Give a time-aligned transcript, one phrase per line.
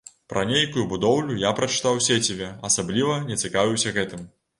[0.31, 4.25] Пра нейкую будоўлю я прачытаў у сеціве, асабліва не цікавіўся гэтым.